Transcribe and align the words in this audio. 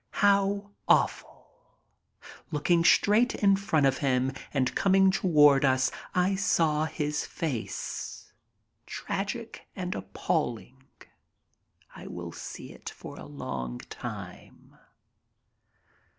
How 0.25 0.71
awful! 0.87 1.51
Looking 2.49 2.83
straight 2.83 3.35
in 3.35 3.55
front 3.55 3.85
of 3.85 3.99
him 3.99 4.33
and 4.51 4.73
coming 4.73 5.11
toward 5.11 5.63
us, 5.63 5.91
I 6.15 6.33
saw 6.33 6.85
his 6.85 7.23
face. 7.23 8.33
Tragic 8.87 9.67
and 9.75 9.93
appalling. 9.93 10.81
I 11.95 12.07
will 12.07 12.31
see 12.31 12.71
it 12.71 12.89
for 12.89 13.15
a 13.15 13.25
long 13.27 13.77
time. 13.77 14.75